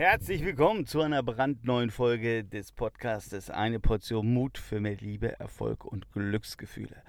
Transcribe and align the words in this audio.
Herzlich 0.00 0.42
willkommen 0.42 0.86
zu 0.86 1.02
einer 1.02 1.22
brandneuen 1.22 1.90
Folge 1.90 2.42
des 2.42 2.72
Podcastes 2.72 3.50
Eine 3.50 3.80
Portion 3.80 4.32
Mut 4.32 4.56
für 4.56 4.80
mehr 4.80 4.96
Liebe, 4.96 5.38
Erfolg 5.38 5.84
und 5.84 6.10
Glücksgefühle. 6.12 7.02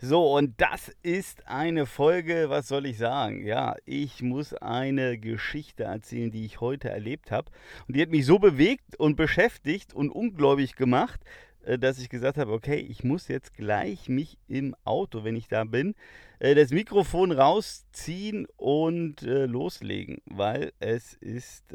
So, 0.00 0.34
und 0.34 0.58
das 0.58 0.90
ist 1.02 1.46
eine 1.46 1.84
Folge, 1.84 2.48
was 2.48 2.66
soll 2.66 2.86
ich 2.86 2.96
sagen? 2.96 3.44
Ja, 3.44 3.76
ich 3.84 4.22
muss 4.22 4.54
eine 4.54 5.18
Geschichte 5.18 5.84
erzählen, 5.84 6.30
die 6.30 6.46
ich 6.46 6.62
heute 6.62 6.88
erlebt 6.88 7.30
habe. 7.30 7.52
Und 7.86 7.96
die 7.96 8.00
hat 8.00 8.08
mich 8.08 8.24
so 8.24 8.38
bewegt 8.38 8.96
und 8.96 9.16
beschäftigt 9.16 9.92
und 9.92 10.08
ungläubig 10.08 10.74
gemacht, 10.74 11.20
äh, 11.66 11.78
dass 11.78 11.98
ich 11.98 12.08
gesagt 12.08 12.38
habe, 12.38 12.52
okay, 12.52 12.78
ich 12.78 13.04
muss 13.04 13.28
jetzt 13.28 13.52
gleich 13.52 14.08
mich 14.08 14.38
im 14.48 14.74
Auto, 14.84 15.22
wenn 15.22 15.36
ich 15.36 15.48
da 15.48 15.64
bin, 15.64 15.94
äh, 16.38 16.54
das 16.54 16.70
Mikrofon 16.70 17.30
rausziehen 17.30 18.46
und 18.56 19.22
äh, 19.22 19.44
loslegen, 19.44 20.22
weil 20.24 20.72
es 20.80 21.12
ist 21.12 21.74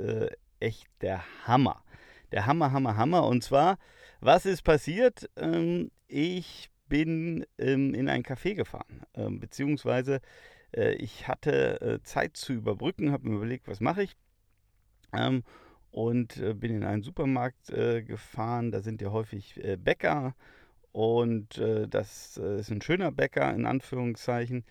echt 0.63 0.87
der 1.01 1.23
Hammer. 1.45 1.83
Der 2.31 2.45
Hammer, 2.45 2.71
Hammer, 2.71 2.97
Hammer. 2.97 3.27
Und 3.27 3.43
zwar, 3.43 3.77
was 4.19 4.45
ist 4.45 4.63
passiert? 4.63 5.29
Ähm, 5.35 5.91
ich 6.07 6.69
bin 6.87 7.45
ähm, 7.57 7.93
in 7.93 8.09
ein 8.09 8.23
Café 8.23 8.55
gefahren, 8.55 9.01
ähm, 9.15 9.39
beziehungsweise 9.39 10.21
ich 10.97 11.27
hatte 11.27 12.01
Zeit 12.03 12.35
zu 12.35 12.51
überbrücken, 12.51 13.11
habe 13.11 13.29
mir 13.29 13.35
überlegt, 13.35 13.67
was 13.67 13.79
mache 13.79 14.01
ich 14.01 14.15
und 15.93 16.37
äh, 16.37 16.55
bin 16.55 16.75
in 16.75 16.83
einen 16.83 17.03
Supermarkt 17.03 17.69
äh, 17.69 18.01
gefahren. 18.01 18.71
Da 18.71 18.81
sind 18.81 19.01
ja 19.01 19.11
häufig 19.11 19.63
äh, 19.63 19.77
Bäcker 19.77 20.35
und 20.91 21.59
äh, 21.59 21.87
das 21.87 22.39
äh, 22.43 22.59
ist 22.59 22.71
ein 22.71 22.81
schöner 22.81 23.11
Bäcker 23.11 23.53
in 23.53 23.67
Anführungszeichen. 23.67 24.65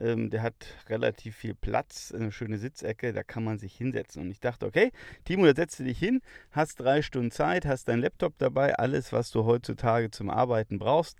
Ähm, 0.00 0.30
der 0.30 0.42
hat 0.42 0.54
relativ 0.88 1.36
viel 1.36 1.54
Platz, 1.54 2.12
eine 2.14 2.32
schöne 2.32 2.58
Sitzecke, 2.58 3.12
da 3.12 3.22
kann 3.22 3.44
man 3.44 3.58
sich 3.58 3.74
hinsetzen. 3.74 4.22
Und 4.22 4.30
ich 4.30 4.40
dachte, 4.40 4.66
okay, 4.66 4.92
Timo, 5.24 5.46
da 5.46 5.54
setzt 5.54 5.78
du 5.80 5.84
dich 5.84 5.98
hin, 5.98 6.20
hast 6.50 6.80
drei 6.80 7.02
Stunden 7.02 7.30
Zeit, 7.30 7.66
hast 7.66 7.88
dein 7.88 8.00
Laptop 8.00 8.38
dabei, 8.38 8.74
alles, 8.74 9.12
was 9.12 9.30
du 9.30 9.44
heutzutage 9.44 10.10
zum 10.10 10.30
Arbeiten 10.30 10.78
brauchst, 10.78 11.18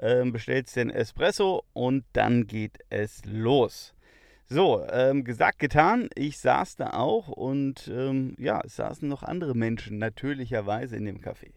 ähm, 0.00 0.32
bestellst 0.32 0.76
den 0.76 0.90
Espresso 0.90 1.64
und 1.72 2.04
dann 2.12 2.46
geht 2.46 2.78
es 2.90 3.22
los. 3.24 3.94
So, 4.50 4.82
ähm, 4.90 5.24
gesagt, 5.24 5.58
getan. 5.58 6.08
Ich 6.14 6.38
saß 6.38 6.76
da 6.76 6.94
auch 6.94 7.28
und 7.28 7.86
ähm, 7.88 8.34
ja, 8.38 8.62
es 8.64 8.76
saßen 8.76 9.06
noch 9.06 9.22
andere 9.22 9.54
Menschen, 9.54 9.98
natürlicherweise 9.98 10.96
in 10.96 11.04
dem 11.04 11.20
Café. 11.20 11.52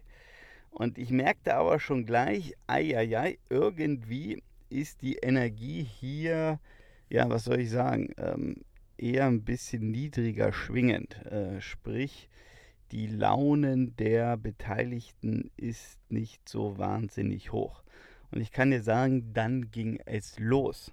Und 0.70 0.98
ich 0.98 1.10
merkte 1.10 1.54
aber 1.54 1.80
schon 1.80 2.04
gleich, 2.04 2.54
ei, 2.66 3.38
irgendwie 3.48 4.42
ist 4.72 5.02
die 5.02 5.16
Energie 5.16 5.82
hier, 5.82 6.58
ja, 7.08 7.28
was 7.28 7.44
soll 7.44 7.60
ich 7.60 7.70
sagen, 7.70 8.12
ähm, 8.16 8.56
eher 8.96 9.26
ein 9.26 9.44
bisschen 9.44 9.90
niedriger 9.90 10.52
schwingend. 10.52 11.14
Äh, 11.26 11.60
sprich, 11.60 12.28
die 12.90 13.06
Launen 13.06 13.96
der 13.96 14.36
Beteiligten 14.36 15.50
ist 15.56 15.98
nicht 16.10 16.48
so 16.48 16.78
wahnsinnig 16.78 17.52
hoch. 17.52 17.82
Und 18.30 18.40
ich 18.40 18.52
kann 18.52 18.70
dir 18.70 18.82
sagen, 18.82 19.32
dann 19.34 19.70
ging 19.70 20.00
es 20.06 20.38
los. 20.38 20.92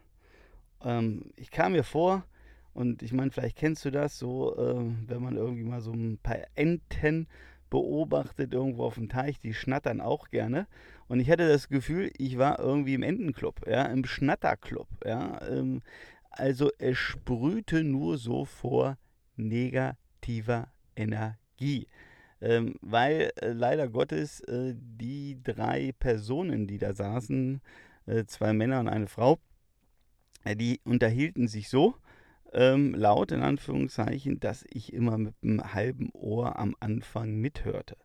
Ähm, 0.83 1.31
ich 1.35 1.51
kam 1.51 1.73
mir 1.73 1.83
vor, 1.83 2.25
und 2.73 3.01
ich 3.01 3.13
meine, 3.13 3.31
vielleicht 3.31 3.57
kennst 3.57 3.83
du 3.85 3.91
das 3.91 4.17
so, 4.17 4.55
äh, 4.57 4.91
wenn 5.07 5.21
man 5.21 5.35
irgendwie 5.35 5.63
mal 5.63 5.81
so 5.81 5.91
ein 5.91 6.17
paar 6.21 6.39
Enten 6.55 7.27
beobachtet 7.69 8.53
irgendwo 8.53 8.83
auf 8.83 8.95
dem 8.95 9.09
Teich, 9.09 9.39
die 9.39 9.53
schnattern 9.53 10.01
auch 10.01 10.29
gerne. 10.29 10.67
Und 11.07 11.19
ich 11.19 11.29
hatte 11.29 11.47
das 11.47 11.69
Gefühl, 11.69 12.11
ich 12.17 12.37
war 12.37 12.59
irgendwie 12.59 12.93
im 12.93 13.03
Entenclub, 13.03 13.67
ja, 13.67 13.83
im 13.85 14.05
Schnatterclub, 14.05 14.87
ja. 15.05 15.41
Ähm, 15.47 15.81
also 16.29 16.69
es 16.77 16.97
sprühte 16.97 17.83
nur 17.83 18.17
so 18.17 18.45
vor 18.45 18.97
negativer 19.35 20.71
Energie. 20.95 21.87
Ähm, 22.41 22.75
weil 22.81 23.31
äh, 23.41 23.51
leider 23.51 23.89
Gottes 23.89 24.39
äh, 24.41 24.73
die 24.75 25.41
drei 25.43 25.91
Personen, 25.99 26.67
die 26.67 26.77
da 26.77 26.93
saßen, 26.93 27.61
äh, 28.05 28.23
zwei 28.25 28.53
Männer 28.53 28.79
und 28.79 28.87
eine 28.87 29.07
Frau, 29.07 29.39
äh, 30.45 30.55
die 30.55 30.79
unterhielten 30.85 31.49
sich 31.49 31.67
so 31.67 31.95
ähm, 32.53 32.93
laut 32.93 33.31
in 33.31 33.41
Anführungszeichen, 33.41 34.39
dass 34.39 34.65
ich 34.69 34.93
immer 34.93 35.17
mit 35.17 35.35
einem 35.43 35.73
halben 35.73 36.09
Ohr 36.13 36.57
am 36.57 36.75
Anfang 36.79 37.35
mithörte. 37.35 37.97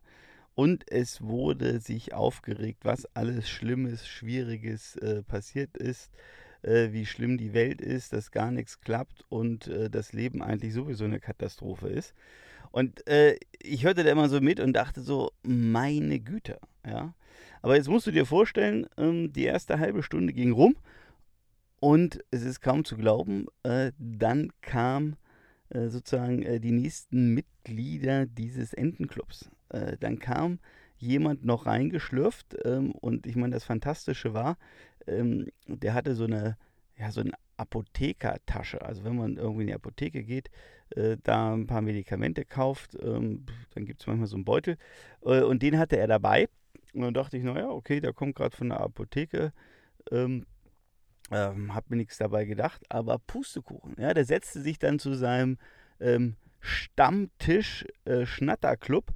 Und 0.53 0.89
es 0.89 1.21
wurde 1.21 1.79
sich 1.79 2.13
aufgeregt, 2.13 2.85
was 2.85 3.05
alles 3.15 3.49
Schlimmes, 3.49 4.07
Schwieriges 4.07 4.95
äh, 4.97 5.21
passiert 5.23 5.75
ist, 5.77 6.11
äh, 6.61 6.91
wie 6.91 7.05
schlimm 7.05 7.37
die 7.37 7.53
Welt 7.53 7.81
ist, 7.81 8.13
dass 8.13 8.31
gar 8.31 8.51
nichts 8.51 8.79
klappt 8.79 9.25
und 9.29 9.67
äh, 9.67 9.89
das 9.89 10.13
Leben 10.13 10.41
eigentlich 10.41 10.73
sowieso 10.73 11.03
eine 11.05 11.19
Katastrophe 11.19 11.89
ist. 11.89 12.13
Und 12.71 13.07
äh, 13.07 13.37
ich 13.61 13.83
hörte 13.83 14.03
da 14.03 14.11
immer 14.11 14.29
so 14.29 14.41
mit 14.41 14.59
und 14.59 14.73
dachte 14.73 15.01
so, 15.01 15.31
meine 15.43 16.19
Güte, 16.19 16.59
ja. 16.85 17.13
Aber 17.61 17.75
jetzt 17.75 17.89
musst 17.89 18.07
du 18.07 18.11
dir 18.11 18.25
vorstellen, 18.25 18.85
ähm, 18.97 19.33
die 19.33 19.45
erste 19.45 19.79
halbe 19.79 20.03
Stunde 20.03 20.33
ging 20.33 20.51
rum 20.51 20.75
und 21.85 22.19
es 22.31 22.41
ist 22.41 22.61
kaum 22.61 22.83
zu 22.83 22.97
glauben, 22.97 23.45
äh, 23.61 23.91
dann 23.99 24.51
kam 24.61 25.17
äh, 25.69 25.89
sozusagen 25.89 26.41
äh, 26.41 26.59
die 26.59 26.71
nächsten 26.71 27.35
Mitglieder 27.35 28.25
dieses 28.25 28.73
Entenclubs. 28.73 29.51
Äh, 29.69 29.95
dann 29.99 30.17
kam 30.17 30.57
jemand 30.97 31.45
noch 31.45 31.67
reingeschlürft 31.67 32.57
ähm, 32.65 32.91
und 32.93 33.27
ich 33.27 33.35
meine, 33.35 33.53
das 33.53 33.65
Fantastische 33.65 34.33
war, 34.33 34.57
ähm, 35.05 35.45
der 35.67 35.93
hatte 35.93 36.15
so 36.15 36.23
eine, 36.23 36.57
ja, 36.97 37.11
so 37.11 37.21
eine 37.21 37.33
Apothekertasche. 37.55 38.81
Also 38.81 39.03
wenn 39.03 39.17
man 39.17 39.37
irgendwie 39.37 39.61
in 39.61 39.67
die 39.67 39.75
Apotheke 39.75 40.23
geht, 40.23 40.49
äh, 40.95 41.17
da 41.21 41.53
ein 41.53 41.67
paar 41.67 41.83
Medikamente 41.83 42.45
kauft, 42.45 42.97
ähm, 42.99 43.45
dann 43.75 43.85
gibt 43.85 44.01
es 44.01 44.07
manchmal 44.07 44.27
so 44.27 44.37
einen 44.37 44.45
Beutel 44.45 44.77
äh, 45.21 45.41
und 45.41 45.61
den 45.61 45.77
hatte 45.77 45.97
er 45.97 46.07
dabei. 46.07 46.49
Und 46.95 47.01
dann 47.01 47.13
dachte 47.13 47.37
ich, 47.37 47.43
naja, 47.43 47.69
okay, 47.69 47.99
der 47.99 48.11
kommt 48.11 48.33
gerade 48.33 48.57
von 48.57 48.69
der 48.69 48.79
Apotheke. 48.79 49.53
Ähm, 50.09 50.47
ähm, 51.31 51.73
hab 51.73 51.89
mir 51.89 51.97
nichts 51.97 52.17
dabei 52.17 52.45
gedacht, 52.45 52.81
aber 52.89 53.19
Pustekuchen. 53.19 53.95
Ja, 53.99 54.13
der 54.13 54.25
setzte 54.25 54.61
sich 54.61 54.79
dann 54.79 54.99
zu 54.99 55.13
seinem 55.13 55.57
ähm, 55.99 56.35
Stammtisch 56.59 57.85
äh, 58.05 58.25
Schnatterclub 58.25 59.13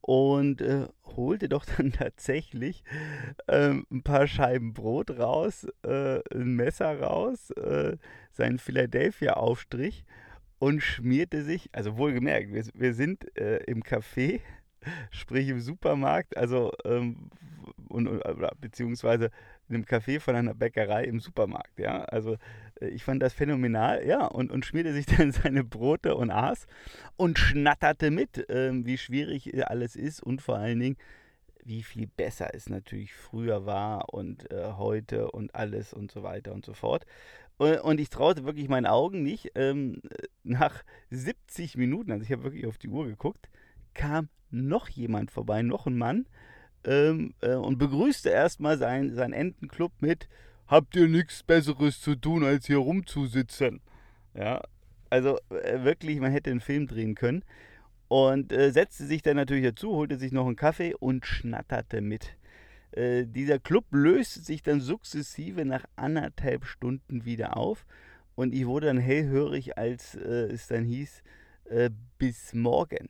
und 0.00 0.60
äh, 0.60 0.86
holte 1.16 1.48
doch 1.48 1.64
dann 1.76 1.92
tatsächlich 1.92 2.84
ähm, 3.48 3.86
ein 3.90 4.02
paar 4.02 4.26
Scheiben 4.26 4.74
Brot 4.74 5.10
raus, 5.10 5.66
äh, 5.82 6.20
ein 6.34 6.54
Messer 6.56 7.00
raus, 7.00 7.50
äh, 7.52 7.96
seinen 8.30 8.58
Philadelphia-Aufstrich 8.58 10.04
und 10.58 10.80
schmierte 10.80 11.42
sich, 11.42 11.68
also 11.72 11.96
wohlgemerkt, 11.96 12.52
wir, 12.52 12.64
wir 12.74 12.94
sind 12.94 13.36
äh, 13.36 13.58
im 13.64 13.82
Café, 13.82 14.40
sprich 15.10 15.48
im 15.48 15.60
Supermarkt, 15.60 16.36
also 16.36 16.72
ähm, 16.84 17.30
und, 17.88 18.08
und, 18.08 18.60
beziehungsweise 18.60 19.30
in 19.72 19.76
einem 19.76 19.84
Café 19.84 20.20
von 20.20 20.36
einer 20.36 20.54
Bäckerei 20.54 21.04
im 21.04 21.20
Supermarkt. 21.20 21.78
Ja, 21.78 22.04
also 22.04 22.36
äh, 22.80 22.88
ich 22.88 23.04
fand 23.04 23.22
das 23.22 23.32
phänomenal, 23.32 24.06
ja, 24.06 24.26
und, 24.26 24.50
und 24.50 24.64
schmierte 24.64 24.92
sich 24.92 25.06
dann 25.16 25.32
seine 25.32 25.64
Brote 25.64 26.14
und 26.14 26.30
aß 26.30 26.66
und 27.16 27.38
schnatterte 27.38 28.10
mit, 28.10 28.44
ähm, 28.48 28.86
wie 28.86 28.98
schwierig 28.98 29.66
alles 29.68 29.96
ist 29.96 30.22
und 30.22 30.42
vor 30.42 30.56
allen 30.56 30.80
Dingen, 30.80 30.96
wie 31.64 31.82
viel 31.82 32.06
besser 32.06 32.54
es 32.54 32.68
natürlich 32.68 33.14
früher 33.14 33.66
war 33.66 34.12
und 34.12 34.50
äh, 34.50 34.72
heute 34.76 35.30
und 35.30 35.54
alles 35.54 35.92
und 35.94 36.10
so 36.10 36.22
weiter 36.22 36.52
und 36.52 36.64
so 36.64 36.74
fort. 36.74 37.06
Und, 37.56 37.78
und 37.80 38.00
ich 38.00 38.10
traute 38.10 38.44
wirklich 38.44 38.68
meinen 38.68 38.86
Augen 38.86 39.22
nicht. 39.22 39.52
Ähm, 39.54 40.02
nach 40.42 40.82
70 41.10 41.76
Minuten, 41.76 42.10
also 42.10 42.24
ich 42.24 42.32
habe 42.32 42.42
wirklich 42.42 42.66
auf 42.66 42.78
die 42.78 42.88
Uhr 42.88 43.06
geguckt, 43.06 43.48
kam 43.94 44.28
noch 44.50 44.88
jemand 44.88 45.30
vorbei, 45.30 45.62
noch 45.62 45.86
ein 45.86 45.96
Mann, 45.96 46.26
ähm, 46.84 47.34
äh, 47.40 47.54
und 47.54 47.78
begrüßte 47.78 48.30
erstmal 48.30 48.78
seinen 48.78 49.14
sein 49.14 49.32
Entenclub 49.32 49.92
mit: 50.00 50.28
Habt 50.66 50.96
ihr 50.96 51.08
nichts 51.08 51.42
Besseres 51.42 52.00
zu 52.00 52.14
tun, 52.14 52.44
als 52.44 52.66
hier 52.66 52.78
rumzusitzen? 52.78 53.80
Ja, 54.34 54.62
also 55.10 55.38
äh, 55.50 55.84
wirklich, 55.84 56.20
man 56.20 56.32
hätte 56.32 56.50
einen 56.50 56.60
Film 56.60 56.86
drehen 56.86 57.14
können. 57.14 57.44
Und 58.08 58.52
äh, 58.52 58.70
setzte 58.72 59.06
sich 59.06 59.22
dann 59.22 59.36
natürlich 59.36 59.64
dazu, 59.64 59.92
holte 59.92 60.18
sich 60.18 60.32
noch 60.32 60.46
einen 60.46 60.56
Kaffee 60.56 60.94
und 60.94 61.24
schnatterte 61.24 62.02
mit. 62.02 62.36
Äh, 62.92 63.24
dieser 63.26 63.58
Club 63.58 63.86
löste 63.90 64.40
sich 64.40 64.62
dann 64.62 64.80
sukzessive 64.80 65.64
nach 65.64 65.84
anderthalb 65.96 66.66
Stunden 66.66 67.24
wieder 67.24 67.56
auf. 67.56 67.86
Und 68.34 68.54
ich 68.54 68.66
wurde 68.66 68.86
dann 68.86 68.98
hellhörig, 68.98 69.78
als 69.78 70.14
äh, 70.14 70.52
es 70.52 70.66
dann 70.66 70.84
hieß, 70.84 71.22
äh, 71.70 71.90
bis 72.18 72.52
morgen. 72.54 73.08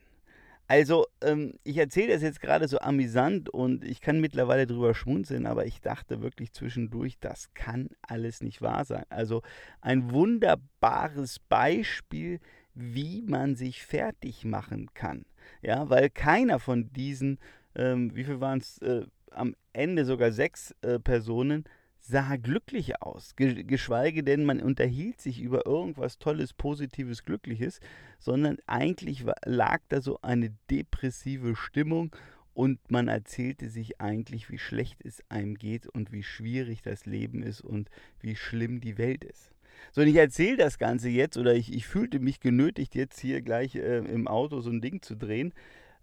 Also, 0.73 1.05
ähm, 1.21 1.59
ich 1.65 1.77
erzähle 1.77 2.15
das 2.15 2.23
jetzt 2.23 2.41
gerade 2.41 2.67
so 2.67 2.79
amüsant 2.79 3.51
und 3.51 3.85
ich 3.85 4.01
kann 4.01 4.23
mittlerweile 4.23 4.67
drüber 4.67 4.95
schmunzeln, 4.95 5.45
aber 5.45 5.67
ich 5.67 5.83
dachte 5.83 6.23
wirklich 6.23 6.55
zwischendurch, 6.55 7.19
das 7.21 7.53
kann 7.53 7.91
alles 8.01 8.41
nicht 8.41 8.63
wahr 8.63 8.87
sein. 8.87 9.05
Also 9.11 9.43
ein 9.83 10.13
wunderbares 10.13 11.41
Beispiel, 11.41 12.41
wie 12.73 13.21
man 13.21 13.55
sich 13.55 13.83
fertig 13.83 14.47
machen 14.47 14.89
kann. 14.95 15.27
Ja, 15.61 15.91
weil 15.91 16.09
keiner 16.09 16.59
von 16.59 16.91
diesen, 16.91 17.39
ähm, 17.75 18.17
wie 18.17 18.25
viel 18.25 18.41
waren 18.41 18.61
es, 18.61 18.79
äh, 18.79 19.05
am 19.31 19.55
Ende 19.75 20.07
sogar 20.07 20.33
sechs 20.33 20.75
äh, 20.81 20.99
Personen, 20.99 21.65
sah 22.03 22.37
glücklich 22.37 23.01
aus. 23.01 23.35
Geschweige 23.37 24.25
denn, 24.25 24.45
man 24.45 24.61
unterhielt 24.61 25.21
sich 25.21 25.41
über 25.41 25.67
irgendwas 25.67 26.19
Tolles, 26.19 26.53
Positives, 26.53 27.25
Glückliches, 27.25 27.81
sondern 28.19 28.59
eigentlich 28.67 29.25
lag 29.45 29.81
da 29.89 30.01
so 30.01 30.19
eine 30.21 30.53
depressive 30.69 31.55
Stimmung 31.55 32.15
und 32.55 32.91
man 32.91 33.09
erzählte 33.09 33.71
sich 33.71 34.01
eigentlich, 34.01 34.51
wie 34.51 34.59
schlecht 34.59 35.05
es 35.05 35.23
einem 35.31 35.55
geht 35.55 35.87
und 35.87 36.13
wie 36.13 36.25
schwierig 36.25 36.83
das 36.83 37.07
Leben 37.07 37.43
ist 37.43 37.61
und 37.61 37.89
wie 38.21 38.37
schlimm 38.37 38.81
die 38.81 38.99
Welt 38.99 39.25
ist. 39.25 39.53
So, 39.93 40.03
und 40.03 40.09
ich 40.09 40.17
erzähle 40.17 40.57
das 40.57 40.79
Ganze 40.79 41.09
jetzt 41.09 41.37
oder 41.37 41.55
ich, 41.55 41.73
ich 41.73 41.87
fühlte 41.87 42.19
mich 42.19 42.41
genötigt, 42.41 42.95
jetzt 42.95 43.21
hier 43.21 43.43
gleich 43.43 43.77
äh, 43.77 43.99
im 43.99 44.29
Auto 44.29 44.61
so 44.61 44.71
ein 44.71 44.81
Ding 44.81 45.03
zu 45.03 45.17
drehen, 45.17 45.55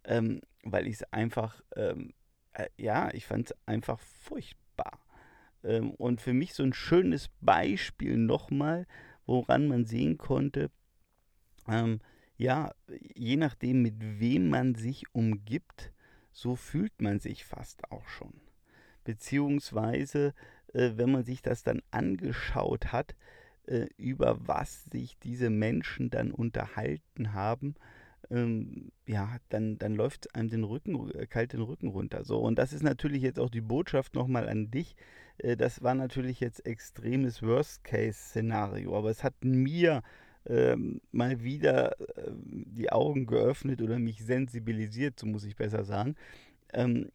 ähm, 0.06 0.42
weil 0.64 0.88
ich 0.88 0.96
es 0.96 1.14
einfach, 1.14 1.62
ähm, 1.76 2.14
äh, 2.54 2.68
ja, 2.78 3.14
ich 3.14 3.26
fand 3.26 3.52
es 3.52 3.58
einfach 3.66 4.00
furchtbar. 4.00 5.00
Ähm, 5.64 5.92
und 5.92 6.22
für 6.22 6.34
mich 6.34 6.54
so 6.54 6.64
ein 6.64 6.74
schönes 6.74 7.30
Beispiel 7.42 8.18
nochmal, 8.18 8.88
woran 9.26 9.68
man 9.68 9.86
sehen 9.86 10.18
konnte, 10.18 10.72
ähm, 11.68 12.00
ja, 12.38 12.72
je 13.16 13.36
nachdem, 13.36 13.82
mit 13.82 13.96
wem 14.00 14.50
man 14.50 14.76
sich 14.76 15.04
umgibt, 15.14 15.92
so 16.32 16.56
fühlt 16.56 17.02
man 17.02 17.20
sich 17.20 17.44
fast 17.44 17.92
auch 17.92 18.08
schon. 18.08 18.34
Beziehungsweise, 19.04 20.34
äh, 20.74 20.92
wenn 20.96 21.12
man 21.12 21.24
sich 21.24 21.42
das 21.42 21.64
dann 21.64 21.82
angeschaut 21.92 22.94
hat, 22.94 23.16
äh, 23.68 23.88
über 23.98 24.48
was 24.48 24.86
sich 24.86 25.20
diese 25.20 25.50
Menschen 25.50 26.10
dann 26.10 26.32
unterhalten 26.32 27.34
haben, 27.34 27.76
ähm, 28.32 28.92
ja, 29.08 29.38
dann, 29.50 29.78
dann 29.78 29.96
läuft 29.96 30.36
einem 30.36 30.50
den 30.50 30.64
Rücken, 30.64 31.12
äh, 31.12 31.26
kalt 31.26 31.54
den 31.54 31.62
Rücken 31.62 31.88
runter. 31.88 32.24
So, 32.24 32.40
und 32.40 32.60
das 32.60 32.74
ist 32.74 32.84
natürlich 32.84 33.24
jetzt 33.24 33.40
auch 33.40 33.50
die 33.50 33.62
Botschaft 33.62 34.16
nochmal 34.16 34.48
an 34.48 34.70
dich. 34.72 34.96
Äh, 35.40 35.58
das 35.58 35.82
war 35.82 35.96
natürlich 35.96 36.40
jetzt 36.40 36.66
extremes 36.66 37.42
Worst-Case-Szenario, 37.42 38.96
aber 38.96 39.10
es 39.10 39.24
hat 39.24 39.34
mir 39.44 40.04
ähm, 40.46 41.02
mal 41.12 41.44
wieder 41.44 42.00
äh, 42.00 42.32
die 42.34 42.92
Augen 42.92 43.26
geöffnet 43.26 43.82
oder 43.82 44.00
mich 44.00 44.24
sensibilisiert, 44.24 45.20
so 45.20 45.26
muss 45.26 45.44
ich 45.44 45.56
besser 45.56 45.84
sagen. 45.84 46.16
Ähm, 46.74 47.12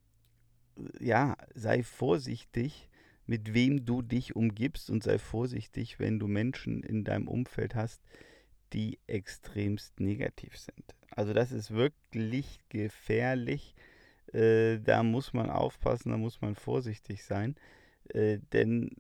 ja, 0.99 1.37
sei 1.55 1.83
vorsichtig, 1.83 2.89
mit 3.27 3.55
wem 3.55 3.87
du 3.87 4.03
dich 4.03 4.37
umgibst 4.37 4.91
und 4.91 5.03
sei 5.03 5.19
vorsichtig, 5.19 5.99
wenn 5.99 6.19
du 6.19 6.27
Menschen 6.27 6.83
in 6.83 7.05
deinem 7.05 7.29
Umfeld 7.29 7.75
hast, 7.75 8.03
die 8.73 8.99
extremst 9.07 10.01
negativ 10.01 10.59
sind. 10.59 10.95
Also 11.15 11.33
das 11.33 11.53
ist 11.53 11.71
wirklich 11.71 12.59
gefährlich. 12.69 13.75
Äh, 14.33 14.81
da 14.81 15.03
muss 15.03 15.33
man 15.33 15.49
aufpassen, 15.49 16.11
da 16.11 16.17
muss 16.17 16.41
man 16.41 16.57
vorsichtig 16.57 17.25
sein. 17.25 17.55
Äh, 18.09 18.39
denn 18.53 18.97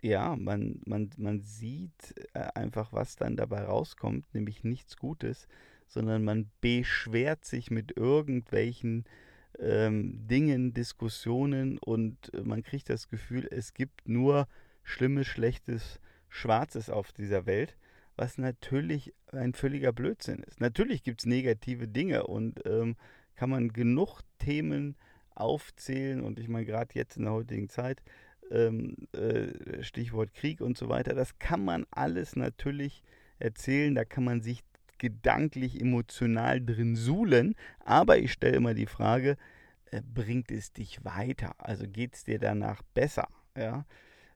ja, 0.00 0.36
man, 0.36 0.80
man, 0.86 1.10
man 1.16 1.40
sieht 1.40 2.14
äh, 2.32 2.40
einfach, 2.54 2.92
was 2.92 3.16
dann 3.16 3.36
dabei 3.36 3.62
rauskommt, 3.62 4.32
nämlich 4.32 4.64
nichts 4.64 4.96
Gutes, 4.96 5.48
sondern 5.88 6.24
man 6.24 6.50
beschwert 6.60 7.44
sich 7.44 7.70
mit 7.70 7.96
irgendwelchen 7.96 9.04
ähm, 9.58 10.26
Dingen, 10.26 10.72
Diskussionen 10.72 11.78
und 11.78 12.30
man 12.44 12.62
kriegt 12.62 12.90
das 12.90 13.08
Gefühl, 13.08 13.48
es 13.50 13.74
gibt 13.74 14.08
nur 14.08 14.46
Schlimmes, 14.84 15.26
Schlechtes, 15.26 16.00
Schwarzes 16.28 16.90
auf 16.90 17.12
dieser 17.12 17.46
Welt, 17.46 17.76
was 18.18 18.36
natürlich 18.36 19.14
ein 19.32 19.54
völliger 19.54 19.92
Blödsinn 19.92 20.42
ist. 20.42 20.60
Natürlich 20.60 21.02
gibt 21.02 21.20
es 21.20 21.26
negative 21.26 21.88
Dinge 21.88 22.26
und 22.26 22.60
ähm, 22.66 22.96
kann 23.36 23.48
man 23.48 23.72
genug 23.72 24.20
Themen 24.38 24.96
aufzählen 25.34 26.22
und 26.22 26.40
ich 26.40 26.48
meine 26.48 26.66
gerade 26.66 26.90
jetzt 26.94 27.16
in 27.16 27.24
der 27.24 27.32
heutigen 27.32 27.68
Zeit, 27.68 28.02
ähm, 28.50 28.96
äh, 29.12 29.82
Stichwort 29.82 30.34
Krieg 30.34 30.60
und 30.60 30.76
so 30.76 30.88
weiter, 30.88 31.14
das 31.14 31.38
kann 31.38 31.64
man 31.64 31.86
alles 31.92 32.34
natürlich 32.34 33.02
erzählen, 33.38 33.94
da 33.94 34.04
kann 34.04 34.24
man 34.24 34.40
sich 34.40 34.64
gedanklich, 34.98 35.80
emotional 35.80 36.60
drin 36.60 36.96
suhlen. 36.96 37.54
Aber 37.78 38.18
ich 38.18 38.32
stelle 38.32 38.56
immer 38.56 38.74
die 38.74 38.86
Frage, 38.86 39.36
äh, 39.92 40.02
bringt 40.02 40.50
es 40.50 40.72
dich 40.72 41.04
weiter? 41.04 41.54
Also 41.58 41.86
geht 41.86 42.14
es 42.14 42.24
dir 42.24 42.40
danach 42.40 42.82
besser? 42.94 43.28
Ja? 43.56 43.84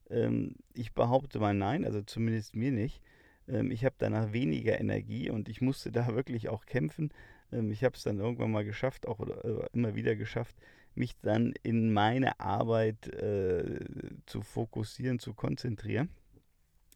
Ähm, 0.09 0.55
ich 0.73 0.93
behaupte 0.93 1.41
mal 1.41 1.55
nein, 1.55 1.85
also 1.85 2.01
zumindest 2.03 2.55
mir 2.55 2.71
nicht. 2.71 3.03
Ähm, 3.49 3.71
ich 3.71 3.85
habe 3.85 3.95
danach 3.99 4.33
weniger 4.33 4.81
Energie 4.81 5.31
und 5.31 5.49
ich 5.49 5.61
musste 5.61 5.93
da 5.93 6.07
wirklich 6.15 6.49
auch 6.49 6.67
kämpfen. 6.67 7.11
Ähm, 7.53 7.71
ich 7.71 7.85
habe 7.85 7.97
es 7.97 8.03
dann 8.03 8.19
irgendwann 8.19 8.51
mal 8.51 8.65
geschafft, 8.65 9.07
auch 9.07 9.21
äh, 9.21 9.67
immer 9.73 9.95
wieder 9.95 10.17
geschafft, 10.17 10.57
mich 10.95 11.19
dann 11.21 11.55
in 11.63 11.93
meine 11.93 12.39
Arbeit 12.41 13.09
äh, 13.09 13.81
zu 14.27 14.43
fokussieren, 14.43 15.19
zu 15.19 15.35
konzentrieren. 15.35 16.11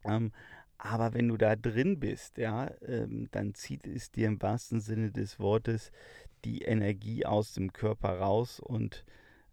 Ähm, 0.04 0.32
aber 0.78 1.14
wenn 1.14 1.28
du 1.28 1.36
da 1.36 1.56
drin 1.56 1.98
bist, 1.98 2.36
ja, 2.36 2.70
ähm, 2.82 3.28
dann 3.30 3.54
zieht 3.54 3.86
es 3.86 4.10
dir 4.10 4.26
im 4.26 4.42
wahrsten 4.42 4.80
Sinne 4.80 5.10
des 5.10 5.38
Wortes 5.38 5.90
die 6.44 6.62
Energie 6.62 7.24
aus 7.24 7.54
dem 7.54 7.72
Körper 7.72 8.18
raus 8.18 8.60
und 8.60 9.04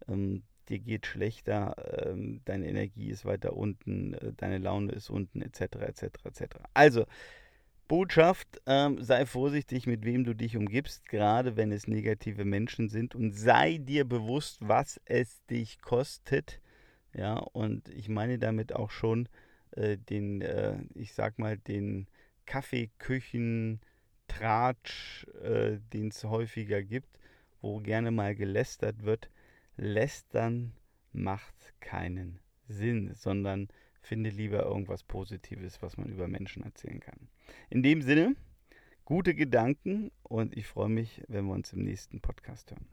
ähm, 0.06 0.42
dir 0.64 0.78
geht 0.78 1.06
schlechter, 1.06 1.74
ähm, 2.06 2.40
deine 2.44 2.68
Energie 2.68 3.10
ist 3.10 3.24
weiter 3.24 3.56
unten, 3.56 4.14
äh, 4.14 4.32
deine 4.36 4.58
Laune 4.58 4.92
ist 4.92 5.10
unten, 5.10 5.42
etc., 5.42 5.60
etc., 5.80 6.04
etc. 6.24 6.42
Also, 6.74 7.06
Botschaft, 7.86 8.62
ähm, 8.66 9.02
sei 9.02 9.26
vorsichtig, 9.26 9.86
mit 9.86 10.04
wem 10.04 10.24
du 10.24 10.34
dich 10.34 10.56
umgibst, 10.56 11.06
gerade 11.06 11.56
wenn 11.56 11.70
es 11.70 11.86
negative 11.86 12.44
Menschen 12.44 12.88
sind 12.88 13.14
und 13.14 13.32
sei 13.32 13.78
dir 13.78 14.04
bewusst, 14.04 14.58
was 14.60 15.00
es 15.04 15.44
dich 15.46 15.80
kostet. 15.82 16.60
Ja, 17.14 17.34
und 17.34 17.88
ich 17.90 18.08
meine 18.08 18.38
damit 18.38 18.74
auch 18.74 18.90
schon, 18.90 19.28
äh, 19.72 19.98
den, 19.98 20.40
äh, 20.40 20.78
ich 20.94 21.12
sag 21.12 21.38
mal, 21.38 21.58
den 21.58 22.08
Kaffeeküchen, 22.46 23.80
Tratsch, 24.28 25.26
äh, 25.42 25.78
den 25.92 26.08
es 26.08 26.24
häufiger 26.24 26.82
gibt, 26.82 27.18
wo 27.60 27.80
gerne 27.80 28.10
mal 28.10 28.34
gelästert 28.34 29.04
wird. 29.04 29.30
Lästern 29.76 30.72
macht 31.12 31.74
keinen 31.80 32.40
Sinn, 32.68 33.12
sondern 33.14 33.68
finde 34.00 34.30
lieber 34.30 34.64
irgendwas 34.64 35.02
Positives, 35.02 35.82
was 35.82 35.96
man 35.96 36.08
über 36.08 36.28
Menschen 36.28 36.62
erzählen 36.62 37.00
kann. 37.00 37.28
In 37.70 37.82
dem 37.82 38.02
Sinne, 38.02 38.36
gute 39.04 39.34
Gedanken 39.34 40.10
und 40.22 40.56
ich 40.56 40.66
freue 40.66 40.88
mich, 40.88 41.22
wenn 41.28 41.46
wir 41.46 41.54
uns 41.54 41.72
im 41.72 41.82
nächsten 41.82 42.20
Podcast 42.20 42.70
hören. 42.70 42.86